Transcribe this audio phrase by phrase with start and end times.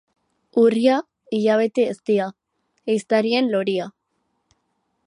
[0.61, 0.95] Urria,
[1.39, 2.27] hilabete eztia,
[2.95, 3.89] ehiztarien loria.